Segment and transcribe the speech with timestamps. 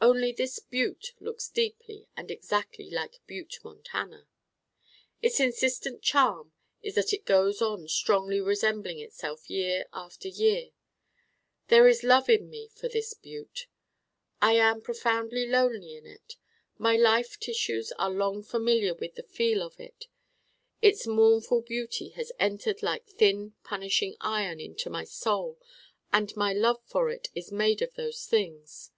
[0.00, 4.26] Only this Butte looks deeply and exactly like Butte Montana.
[5.22, 10.72] Its insistent charm is that it goes on strongly resembling itself year after year.
[11.68, 13.68] There is love in me for this Butte.
[14.42, 16.34] I am profoundly lonely in it:
[16.76, 20.06] my life tissues are long familiar with the feel of it:
[20.82, 25.60] its mournful beauty has entered like thin punishing iron into my Soul:
[26.12, 28.90] and my love for it is made of those things.